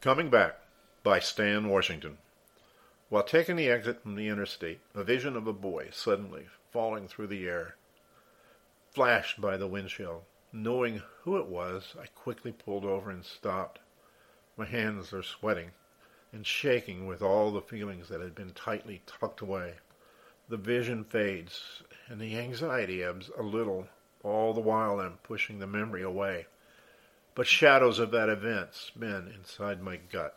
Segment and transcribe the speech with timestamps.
[0.00, 0.58] Coming Back
[1.02, 2.16] by Stan Washington.
[3.10, 7.26] While taking the exit from the interstate, a vision of a boy suddenly falling through
[7.26, 7.76] the air
[8.94, 10.22] flashed by the windshield.
[10.54, 13.78] Knowing who it was, I quickly pulled over and stopped.
[14.56, 15.72] My hands are sweating
[16.32, 19.74] and shaking with all the feelings that had been tightly tucked away.
[20.48, 23.86] The vision fades, and the anxiety ebbs a little,
[24.22, 26.46] all the while I'm pushing the memory away
[27.40, 30.36] but shadows of that event spin inside my gut.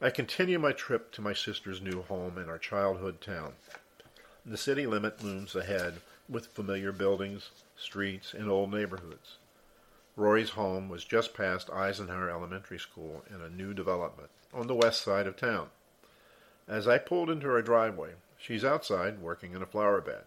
[0.00, 3.52] I continue my trip to my sister's new home in our childhood town.
[4.46, 9.36] The city limit looms ahead with familiar buildings, streets, and old neighborhoods.
[10.16, 15.02] Rory's home was just past Eisenhower Elementary School in a new development on the west
[15.02, 15.66] side of town.
[16.66, 20.22] As I pulled into her driveway, she's outside working in a flower bed.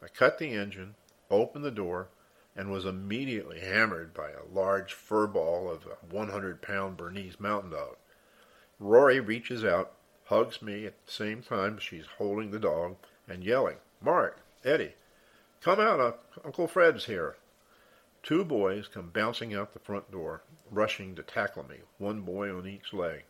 [0.00, 0.94] I cut the engine,
[1.32, 2.06] opened the door,
[2.54, 7.70] and was immediately hammered by a large fur ball of a 100 pound Bernese mountain
[7.70, 7.96] dog.
[8.78, 9.92] Rory reaches out,
[10.24, 12.96] hugs me at the same time she's holding the dog
[13.28, 14.94] and yelling, Mark, Eddie,
[15.60, 17.36] come out, Uncle Fred's here.
[18.22, 22.66] Two boys come bouncing out the front door, rushing to tackle me, one boy on
[22.66, 23.22] each leg.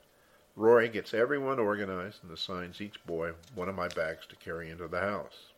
[0.54, 4.86] Rory gets everyone organized and assigns each boy one of my bags to carry into
[4.86, 5.51] the house.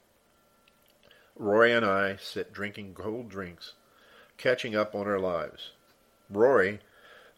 [1.37, 3.73] Rory and I sit drinking cold drinks,
[4.37, 5.73] catching up on our lives.
[6.31, 6.79] Rory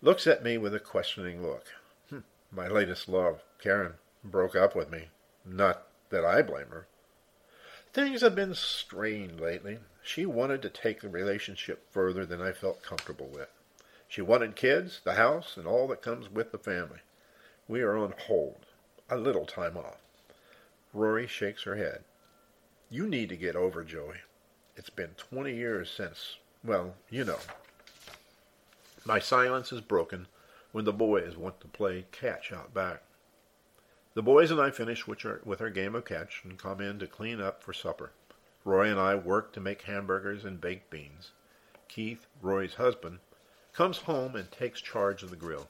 [0.02, 1.64] looks at me with a questioning look.
[2.10, 5.08] Hm, my latest love, Karen, broke up with me.
[5.46, 6.86] Not that I blame her.
[7.94, 9.78] Things have been strained lately.
[10.02, 13.48] She wanted to take the relationship further than I felt comfortable with.
[14.08, 17.00] She wanted kids, the house, and all that comes with the family.
[17.66, 18.66] We are on hold.
[19.08, 20.02] A little time off.
[20.92, 22.04] Rory shakes her head.
[22.88, 24.18] You need to get over Joey.
[24.76, 27.38] It's been 20 years since, well, you know.
[29.04, 30.28] My silence is broken
[30.70, 33.02] when the boys want to play catch out back.
[34.14, 37.00] The boys and I finish with our, with our game of catch and come in
[37.00, 38.12] to clean up for supper.
[38.64, 41.32] Roy and I work to make hamburgers and baked beans.
[41.88, 43.18] Keith, Roy's husband,
[43.72, 45.68] comes home and takes charge of the grill.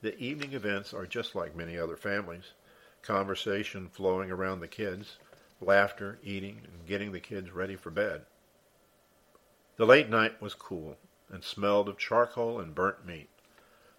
[0.00, 2.52] The evening events are just like many other families.
[3.00, 5.18] Conversation flowing around the kids,
[5.62, 8.26] laughter, eating, and getting the kids ready for bed.
[9.76, 10.98] The late night was cool
[11.30, 13.30] and smelled of charcoal and burnt meat.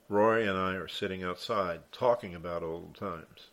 [0.07, 3.49] Roy and I are sitting outside talking about old times.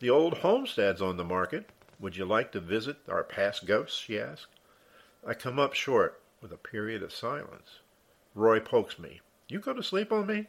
[0.00, 1.70] The old homestead's on the market.
[2.00, 3.98] Would you like to visit our past ghosts?
[3.98, 4.58] she asked.
[5.24, 7.80] I come up short with a period of silence.
[8.34, 9.20] Roy pokes me.
[9.48, 10.46] You go to sleep on me?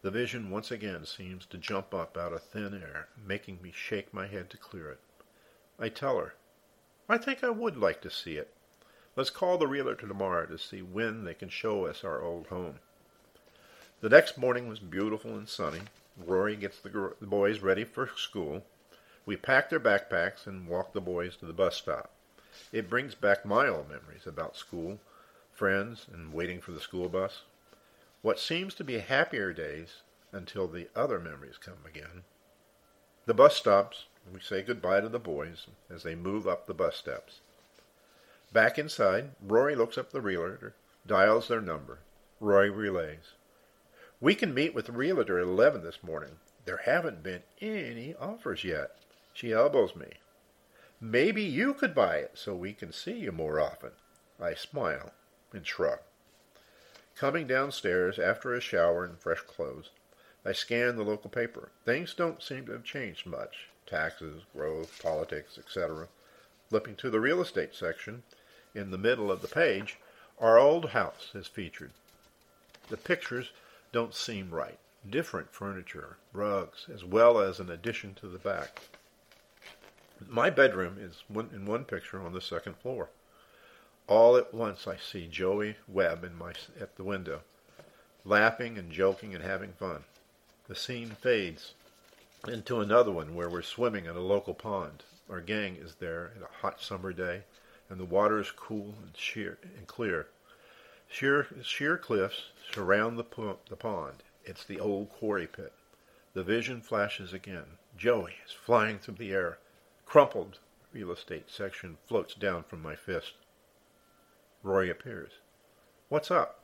[0.00, 4.14] The vision once again seems to jump up out of thin air, making me shake
[4.14, 5.00] my head to clear it.
[5.78, 6.34] I tell her,
[7.08, 8.52] I think I would like to see it.
[9.14, 12.80] Let's call the realtor tomorrow to see when they can show us our old home.
[14.00, 15.82] The next morning was beautiful and sunny.
[16.16, 18.64] Rory gets the, the boys ready for school.
[19.24, 22.10] We pack their backpacks and walk the boys to the bus stop.
[22.72, 24.98] It brings back my old memories about school,
[25.52, 27.42] friends, and waiting for the school bus.
[28.22, 30.02] What seems to be happier days
[30.32, 32.24] until the other memories come again.
[33.26, 36.96] The bus stops, we say goodbye to the boys as they move up the bus
[36.96, 37.40] steps.
[38.52, 40.74] Back inside, Rory looks up the realtor,
[41.06, 42.00] dials their number.
[42.40, 43.34] Rory relays.
[44.20, 46.38] We can meet with the realtor at 11 this morning.
[46.64, 48.96] There haven't been any offers yet.
[49.32, 50.14] She elbows me.
[51.00, 53.92] Maybe you could buy it so we can see you more often.
[54.40, 55.12] I smile
[55.52, 56.00] and shrug.
[57.14, 59.90] Coming downstairs after a shower and fresh clothes,
[60.44, 61.70] I scan the local paper.
[61.84, 66.08] Things don't seem to have changed much taxes, growth, politics, etc.
[66.68, 68.22] Flipping to the real estate section,
[68.74, 69.98] in the middle of the page,
[70.38, 71.90] our old house is featured.
[72.88, 73.50] The pictures
[73.90, 74.78] don't seem right.
[75.08, 78.80] Different furniture, rugs, as well as an addition to the back.
[80.28, 83.08] My bedroom is one, in one picture on the second floor.
[84.06, 87.42] All at once I see Joey Webb in my, at the window,
[88.24, 90.04] laughing and joking and having fun.
[90.66, 91.74] The scene fades
[92.46, 95.02] into another one where we're swimming in a local pond.
[95.28, 97.42] Our gang is there in a hot summer day,
[97.90, 100.28] and the water is cool and sheer and clear.
[101.08, 104.22] Sheer, sheer cliffs surround the, po- the pond.
[104.44, 105.72] It's the old quarry pit.
[106.34, 107.78] The vision flashes again.
[107.96, 109.58] Joey is flying through the air.
[110.06, 110.58] Crumpled
[110.92, 113.32] real estate section floats down from my fist.
[114.62, 115.32] Rory appears.
[116.08, 116.60] What's up?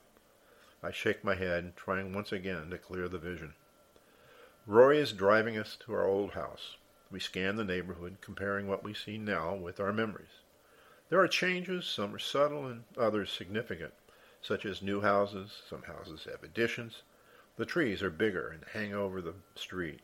[0.81, 3.53] I shake my head, trying once again to clear the vision.
[4.67, 6.77] Rory is driving us to our old house.
[7.11, 10.41] We scan the neighborhood, comparing what we see now with our memories.
[11.09, 13.93] There are changes, some are subtle and others significant,
[14.41, 17.03] such as new houses, some houses have additions,
[17.57, 19.99] The trees are bigger and hang over the street.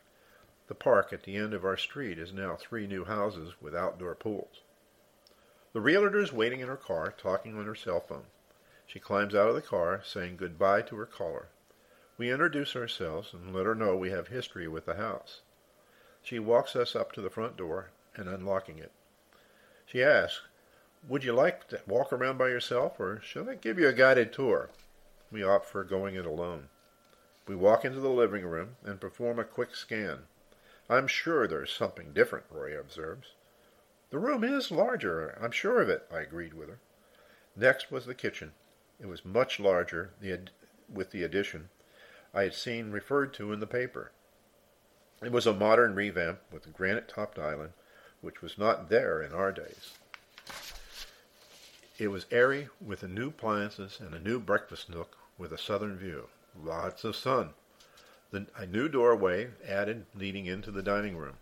[0.68, 4.14] The park at the end of our street is now three new houses with outdoor
[4.14, 4.62] pools.
[5.74, 8.28] The realtor is waiting in her car, talking on her cell phone.
[8.86, 11.48] She climbs out of the car, saying goodbye to her caller.
[12.22, 15.42] We introduce ourselves and let her know we have history with the house.
[16.22, 18.92] She walks us up to the front door and unlocking it.
[19.88, 20.44] She asks,
[21.08, 24.32] Would you like to walk around by yourself, or shall I give you a guided
[24.32, 24.70] tour?
[25.32, 26.70] We opt for going it alone.
[27.48, 30.26] We walk into the living room and perform a quick scan.
[30.92, 33.30] I'm sure there's something different, Roy observes.
[34.12, 36.78] The room is larger, I'm sure of it, I agreed with her.
[37.56, 38.54] Next was the kitchen.
[39.00, 40.12] It was much larger
[40.88, 41.70] with the addition
[42.34, 44.12] I had seen referred to in the paper.
[45.22, 47.74] It was a modern revamp with a granite-topped island,
[48.22, 49.92] which was not there in our days.
[52.00, 56.30] It was airy with new appliances and a new breakfast nook with a southern view.
[56.60, 57.52] Lots of sun.
[58.32, 61.38] The, a new doorway added leading into the dining room.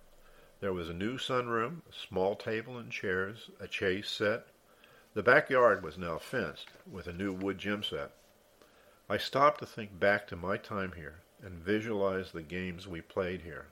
[0.60, 4.48] There was a new sunroom, a small table and chairs, a chase set.
[5.14, 8.12] The backyard was now fenced with a new wood gym set.
[9.12, 13.42] I stopped to think back to my time here and visualize the games we played
[13.42, 13.66] here.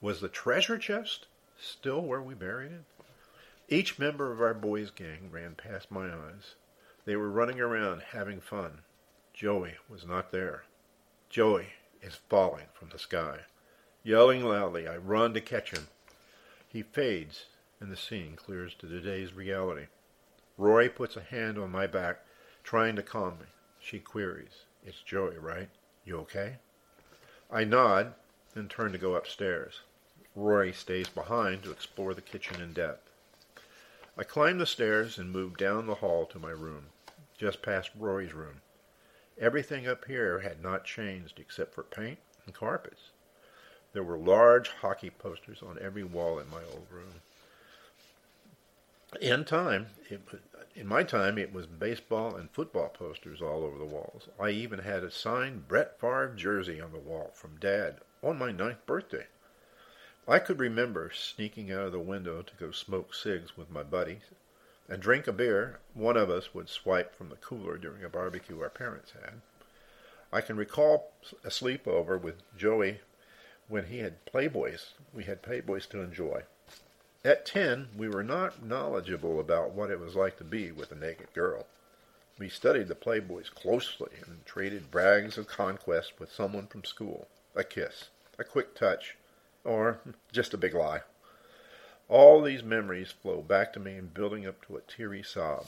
[0.00, 1.26] Was the treasure chest
[1.56, 2.84] still where we buried it?
[3.68, 6.56] Each member of our boys' gang ran past my eyes.
[7.04, 8.80] They were running around, having fun.
[9.32, 10.64] Joey was not there.
[11.30, 11.68] Joey
[12.02, 13.42] is falling from the sky.
[14.02, 15.86] Yelling loudly, I run to catch him.
[16.68, 17.46] He fades,
[17.78, 19.86] and the scene clears to today's reality.
[20.58, 22.24] Roy puts a hand on my back,
[22.64, 23.46] trying to calm me.
[23.86, 25.68] She queries, It's Joey, right?
[26.04, 26.56] You okay?
[27.52, 28.14] I nod
[28.56, 29.82] and turn to go upstairs.
[30.34, 33.08] Rory stays behind to explore the kitchen in depth.
[34.18, 36.86] I climb the stairs and move down the hall to my room,
[37.38, 38.60] just past Rory's room.
[39.38, 43.10] Everything up here had not changed except for paint and carpets.
[43.92, 47.20] There were large hockey posters on every wall in my old room.
[49.20, 50.22] In time, it,
[50.76, 54.28] in my time, it was baseball and football posters all over the walls.
[54.38, 58.52] I even had a signed Brett Favre jersey on the wall from Dad on my
[58.52, 59.26] ninth birthday.
[60.28, 64.24] I could remember sneaking out of the window to go smoke cigs with my buddies
[64.86, 68.60] and drink a beer one of us would swipe from the cooler during a barbecue
[68.60, 69.40] our parents had.
[70.30, 71.12] I can recall
[71.42, 73.00] a sleepover with Joey
[73.68, 74.90] when he had Playboys.
[75.14, 76.42] We had Playboys to enjoy.
[77.26, 80.94] At ten, we were not knowledgeable about what it was like to be with a
[80.94, 81.66] naked girl.
[82.38, 87.26] We studied the Playboys closely and traded brags of conquest with someone from school.
[87.56, 89.16] A kiss, a quick touch,
[89.64, 89.98] or
[90.30, 91.00] just a big lie.
[92.08, 95.66] All these memories flow back to me and building up to a teary sob.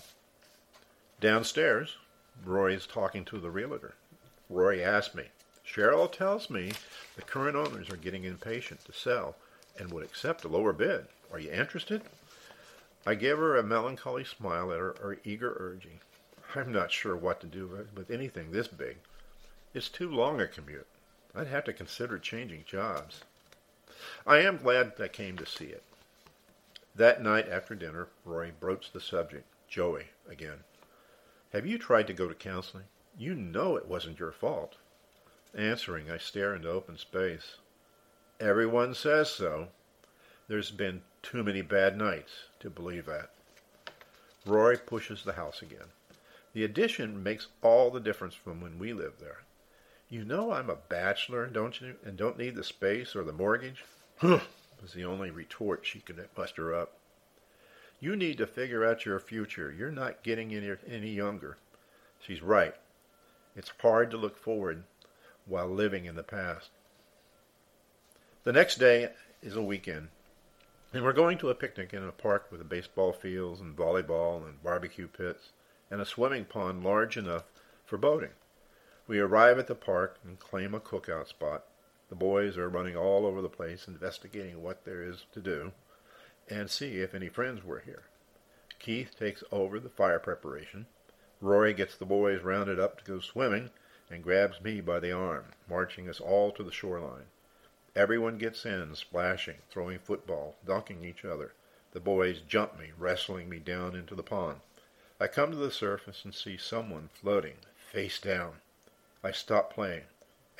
[1.18, 1.96] Downstairs,
[2.44, 3.94] Roy is talking to the realtor.
[4.48, 5.24] Roy asks me,
[5.66, 6.70] Cheryl tells me
[7.16, 9.34] the current owners are getting impatient to sell
[9.76, 11.08] and would accept a lower bid.
[11.32, 12.02] Are you interested?
[13.06, 16.00] I gave her a melancholy smile at her, her eager urging.
[16.54, 18.96] I'm not sure what to do with anything this big.
[19.74, 20.86] It's too long a commute.
[21.34, 23.20] I'd have to consider changing jobs.
[24.26, 25.82] I am glad I came to see it.
[26.94, 29.46] That night after dinner, Roy broached the subject.
[29.68, 30.64] Joey, again.
[31.52, 32.84] Have you tried to go to counseling?
[33.16, 34.76] You know it wasn't your fault.
[35.54, 37.56] Answering, I stare into open space.
[38.40, 39.68] Everyone says so.
[40.48, 43.30] There's been too many bad nights to believe that.
[44.46, 45.92] Roy pushes the house again.
[46.54, 49.42] The addition makes all the difference from when we lived there.
[50.08, 53.84] You know I'm a bachelor, don't you, and don't need the space or the mortgage?
[54.22, 56.94] Was the only retort she could muster up.
[58.00, 59.74] You need to figure out your future.
[59.76, 61.58] You're not getting any, any younger.
[62.20, 62.74] She's right.
[63.54, 64.84] It's hard to look forward
[65.44, 66.70] while living in the past.
[68.44, 69.10] The next day
[69.42, 70.08] is a weekend.
[70.90, 74.62] And we're going to a picnic in a park with baseball fields and volleyball and
[74.62, 75.52] barbecue pits
[75.90, 77.44] and a swimming pond large enough
[77.84, 78.30] for boating.
[79.06, 81.64] We arrive at the park and claim a cookout spot.
[82.08, 85.72] The boys are running all over the place investigating what there is to do
[86.48, 88.04] and see if any friends were here.
[88.78, 90.86] Keith takes over the fire preparation.
[91.42, 93.68] Rory gets the boys rounded up to go swimming
[94.10, 97.26] and grabs me by the arm, marching us all to the shoreline.
[97.98, 101.54] Everyone gets in, splashing, throwing football, dunking each other.
[101.90, 104.60] The boys jump me, wrestling me down into the pond.
[105.18, 107.56] I come to the surface and see someone floating,
[107.90, 108.60] face down.
[109.24, 110.04] I stop playing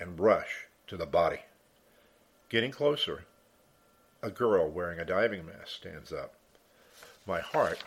[0.00, 1.42] and rush to the body.
[2.48, 3.24] Getting closer,
[4.20, 6.34] a girl wearing a diving mask stands up.
[7.24, 7.84] My heart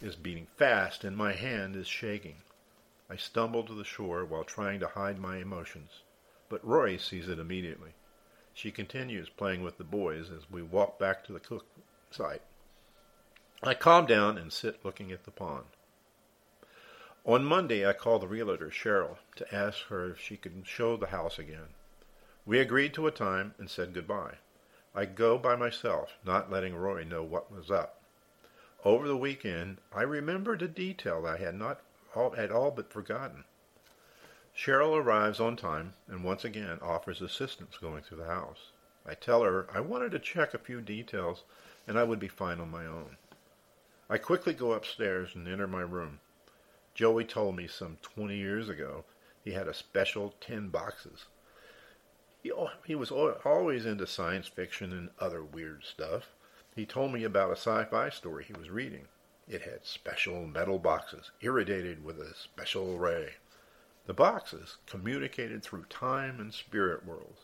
[0.00, 2.36] is beating fast and my hand is shaking.
[3.10, 6.00] I stumble to the shore while trying to hide my emotions.
[6.48, 7.92] but Rory sees it immediately.
[8.54, 11.66] She continues playing with the boys as we walk back to the cook
[12.10, 12.42] site.
[13.62, 15.66] I calm down and sit looking at the pond.
[17.24, 21.08] On Monday, I called the realtor, Cheryl, to ask her if she could show the
[21.08, 21.74] house again.
[22.46, 24.38] We agreed to a time and said goodbye.
[24.94, 28.02] I go by myself, not letting Roy know what was up.
[28.84, 31.82] Over the weekend, I remembered a detail I had not
[32.14, 33.44] all, had all but forgotten.
[34.62, 38.72] Cheryl arrives on time and once again offers assistance going through the house.
[39.06, 41.44] I tell her I wanted to check a few details
[41.86, 43.16] and I would be fine on my own.
[44.10, 46.20] I quickly go upstairs and enter my room.
[46.92, 49.06] Joey told me some 20 years ago
[49.42, 51.24] he had a special 10 boxes.
[52.42, 52.52] He,
[52.84, 56.34] he was always into science fiction and other weird stuff.
[56.76, 59.08] He told me about a sci-fi story he was reading.
[59.48, 63.36] It had special metal boxes, irradiated with a special ray.
[64.10, 67.42] The boxes communicated through time and spirit worlds.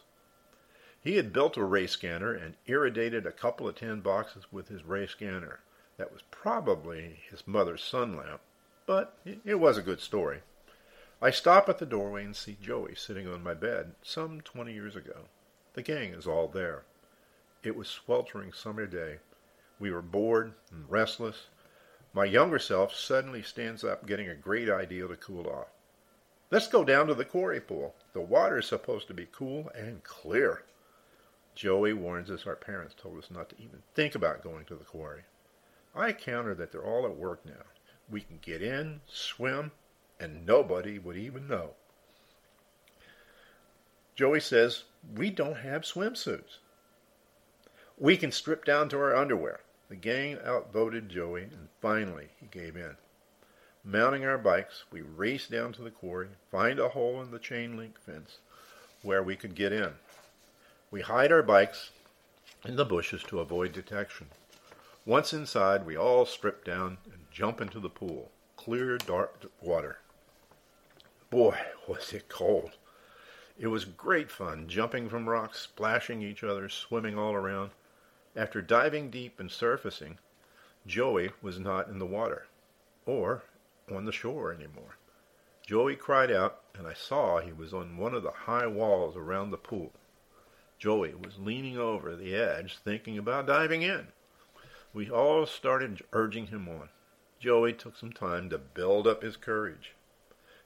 [1.01, 4.83] He had built a ray scanner and irradiated a couple of tin boxes with his
[4.83, 5.61] ray scanner.
[5.97, 8.41] That was probably his mother's sun lamp,
[8.85, 10.41] but it was a good story.
[11.23, 14.97] I stop at the doorway and see Joey sitting on my bed some twenty years
[14.97, 15.29] ago.
[15.75, 16.83] The gang is all there.
[17.63, 19.19] It was sweltering summer day.
[19.79, 21.47] We were bored and restless.
[22.13, 25.69] My younger self suddenly stands up, getting a great idea to cool off.
[26.51, 27.95] Let's go down to the quarry pool.
[28.13, 30.63] The water is supposed to be cool and clear.
[31.57, 34.85] Joey warns us our parents told us not to even think about going to the
[34.85, 35.23] quarry.
[35.95, 37.65] I counter that they're all at work now.
[38.09, 39.73] We can get in, swim,
[40.21, 41.71] and nobody would even know.
[44.15, 44.85] Joey says,
[45.17, 46.59] We don't have swimsuits.
[47.99, 49.61] We can strip down to our underwear.
[49.89, 52.97] The gang outvoted Joey, and finally he gave in.
[53.89, 57.77] Mounting our bikes, we race down to the quarry, find a hole in the chain
[57.77, 58.39] link fence
[59.03, 59.93] where we could get in.
[60.91, 61.91] We hide our bikes
[62.65, 64.27] in the bushes to avoid detection.
[65.05, 68.33] Once inside, we all strip down and jump into the pool.
[68.57, 69.99] Clear, dark water.
[71.31, 72.73] Boy, was it cold.
[73.57, 77.71] It was great fun, jumping from rocks, splashing each other, swimming all around.
[78.35, 80.19] After diving deep and surfacing,
[80.89, 82.49] Joey was not in the water,
[83.07, 83.45] or
[83.95, 84.97] on the shore anymore.
[85.67, 89.51] Joey cried out, and I saw he was on one of the high walls around
[89.51, 89.93] the pool.
[90.79, 94.09] Joey was leaning over the edge, thinking about diving in.
[94.93, 96.89] We all started urging him on.
[97.39, 99.93] Joey took some time to build up his courage.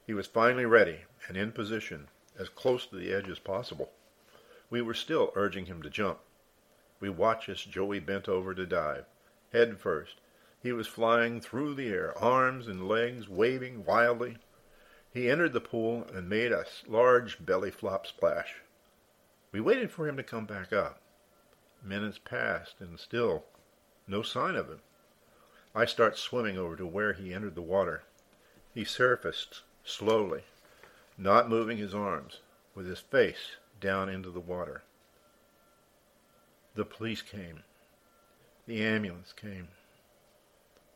[0.05, 3.91] He was finally ready and in position, as close to the edge as possible.
[4.69, 6.19] We were still urging him to jump.
[6.99, 9.05] We watched as Joey bent over to dive,
[9.51, 10.21] head first.
[10.61, 14.37] He was flying through the air, arms and legs waving wildly.
[15.11, 18.55] He entered the pool and made a large belly flop splash.
[19.51, 21.01] We waited for him to come back up.
[21.83, 23.45] Minutes passed, and still
[24.07, 24.81] no sign of him.
[25.73, 28.03] I start swimming over to where he entered the water.
[28.73, 30.43] He surfaced slowly,
[31.17, 32.41] not moving his arms,
[32.75, 34.83] with his face down into the water.
[36.75, 37.63] The police came.
[38.67, 39.69] The ambulance came.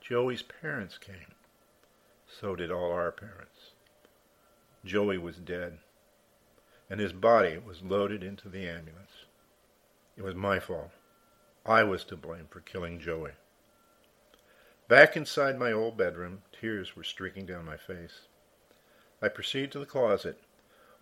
[0.08, 1.34] Joey's parents came.
[2.28, 3.72] So did all our parents.
[4.86, 5.80] Joey was dead,
[6.92, 9.26] and his body was loaded into the ambulance.
[10.16, 10.92] It was my fault.
[11.66, 13.32] I was to blame for killing Joey.
[14.88, 18.28] Back inside my old bedroom, tears were streaking down my face.
[19.24, 20.40] I proceeded to the closet.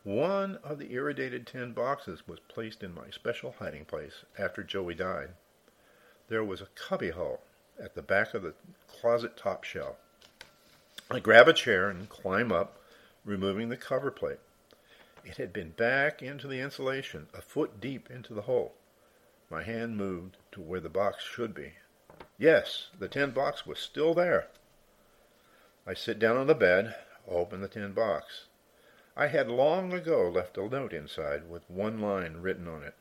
[0.03, 4.93] One of the irradiated tin boxes was placed in my special hiding place after Joey
[4.93, 5.31] died.
[6.29, 7.41] There was a cubby hole
[7.81, 8.53] at the back of the
[8.87, 9.97] closet top shelf.
[11.09, 12.79] I grab a chair and climb up,
[13.25, 14.39] removing the cover plate.
[15.25, 18.73] It had been back into the insulation, a foot deep into the hole.
[19.49, 21.73] My hand moved to where the box should be.
[22.37, 24.47] Yes, the tin box was still there.
[25.85, 26.95] I sit down on the bed,
[27.27, 28.45] open the tin box.
[29.15, 32.95] I had long ago left a note inside with one line written on it.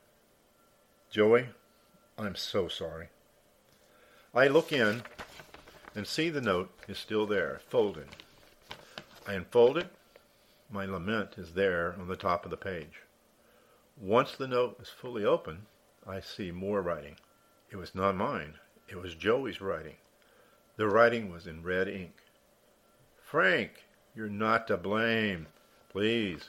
[1.10, 1.48] Joey,
[2.18, 3.08] I'm so sorry.
[4.34, 5.02] I look in
[5.94, 8.08] and see the note is still there, folded.
[9.26, 9.88] I unfold it.
[10.70, 13.02] My lament is there on the top of the page.
[14.00, 15.66] Once the note is fully open,
[16.06, 17.16] I see more writing.
[17.70, 18.54] It was not mine.
[18.88, 19.96] It was Joey's writing.
[20.76, 22.14] The writing was in red ink.
[23.22, 23.84] Frank,
[24.16, 25.46] you're not to blame.
[25.90, 26.48] Please.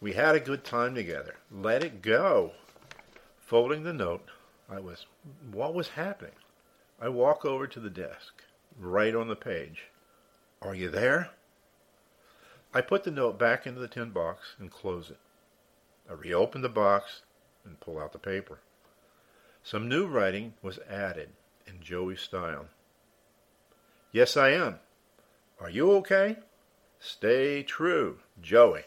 [0.00, 1.34] We had a good time together.
[1.50, 2.52] Let it go.
[3.38, 4.26] Folding the note,
[4.70, 5.04] I was.
[5.50, 6.32] What was happening?
[7.02, 8.44] I walk over to the desk,
[8.78, 9.86] write on the page.
[10.60, 11.30] Are you there?
[12.72, 15.18] I put the note back into the tin box and close it.
[16.08, 17.22] I reopen the box
[17.64, 18.60] and pull out the paper.
[19.64, 21.30] Some new writing was added
[21.66, 22.66] in Joey's style.
[24.12, 24.78] Yes, I am.
[25.60, 26.36] Are you okay?
[27.00, 28.84] Stay true, Joey.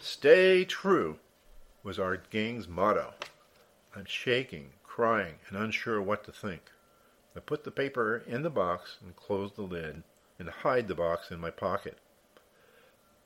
[0.00, 1.20] Stay true
[1.84, 3.14] was our gang's motto.
[3.94, 6.72] I'm shaking, crying, and unsure what to think.
[7.38, 10.02] I put the paper in the box and closed the lid
[10.40, 11.98] and hide the box in my pocket.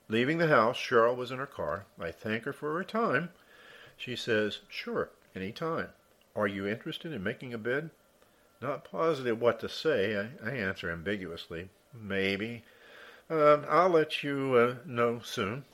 [0.07, 1.87] Leaving the house, Cheryl was in her car.
[1.99, 3.31] I thank her for her time.
[3.97, 5.89] She says, Sure, any time.
[6.35, 7.89] Are you interested in making a bid?
[8.61, 11.69] Not positive what to say, I, I answer ambiguously.
[11.91, 12.63] Maybe.
[13.31, 15.65] Uh, I'll let you uh, know soon.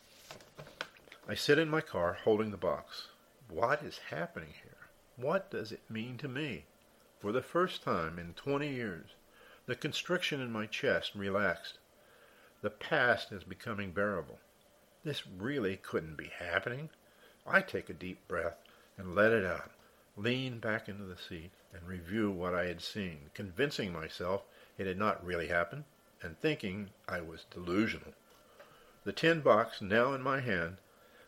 [1.28, 3.10] I sit in my car holding the box.
[3.50, 4.88] What is happening here?
[5.18, 6.64] What does it mean to me?
[7.20, 9.10] For the first time in 20 years,
[9.66, 11.78] the constriction in my chest relaxed.
[12.62, 14.40] The past is becoming bearable.
[15.04, 16.90] This really couldn't be happening.
[17.46, 18.58] I take a deep breath
[18.98, 19.72] and let it out
[20.20, 24.44] lean back into the seat, and review what I had seen, convincing myself
[24.78, 25.86] it had not really happened,
[26.22, 28.14] and thinking I was delusional.
[29.06, 30.78] The tin box now in my hand,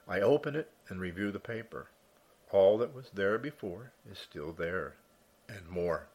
[0.07, 1.87] I open it and review the paper.
[2.49, 4.95] All that was there before is still there,
[5.55, 6.07] and more.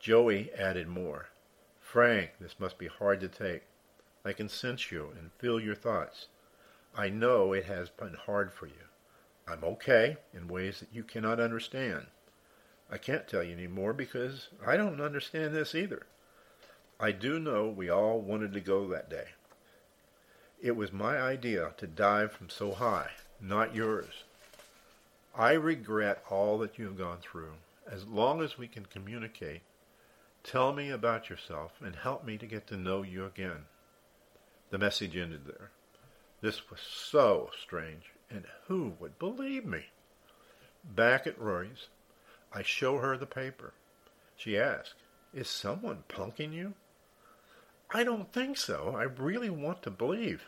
[0.00, 1.28] Joey added more.
[1.80, 3.62] Frank, this must be hard to take.
[4.24, 6.26] I can sense you and feel your thoughts.
[6.96, 8.84] I know it has been hard for you.
[9.46, 12.06] I'm okay in ways that you cannot understand.
[12.90, 16.06] I can't tell you any more because I don't understand this either.
[17.00, 19.28] I do know we all wanted to go that day.
[20.62, 23.10] It was my idea to dive from so high,
[23.40, 24.24] not yours.
[25.36, 27.54] I regret all that you have gone through.
[27.90, 29.62] As long as we can communicate,
[30.42, 33.66] tell me about yourself and help me to get to know you again.
[34.70, 35.70] The message ended there.
[36.40, 38.12] This was so strange.
[38.30, 39.86] And who would believe me?
[40.82, 41.88] Back at Rory's,
[42.52, 43.74] I show her the paper.
[44.36, 44.94] She asks,
[45.32, 46.74] Is someone punking you?
[47.90, 48.94] I don't think so.
[48.96, 50.46] I really want to believe.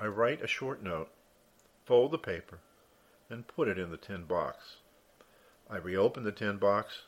[0.00, 1.10] I write a short note,
[1.84, 2.60] fold the paper,
[3.28, 4.76] and put it in the tin box.
[5.68, 7.02] I reopened the tin box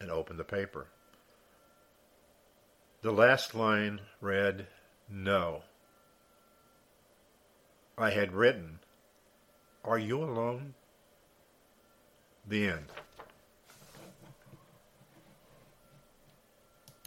[0.00, 0.86] and opened the paper.
[3.02, 4.66] The last line read,
[5.08, 5.62] No.
[7.96, 8.78] I had written,
[9.84, 10.74] are you alone?
[12.46, 12.86] The end.